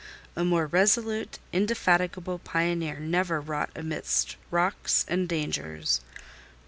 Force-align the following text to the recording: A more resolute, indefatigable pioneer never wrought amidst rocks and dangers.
A 0.35 0.43
more 0.43 0.65
resolute, 0.65 1.37
indefatigable 1.53 2.39
pioneer 2.39 2.99
never 2.99 3.39
wrought 3.39 3.69
amidst 3.75 4.35
rocks 4.49 5.05
and 5.07 5.29
dangers. 5.29 6.01